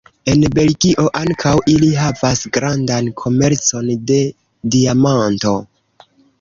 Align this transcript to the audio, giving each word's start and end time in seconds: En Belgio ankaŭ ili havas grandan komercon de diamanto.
En 0.31 0.43
Belgio 0.53 1.03
ankaŭ 1.19 1.51
ili 1.73 1.89
havas 2.05 2.41
grandan 2.57 3.13
komercon 3.23 3.95
de 4.11 4.21
diamanto. 4.77 5.57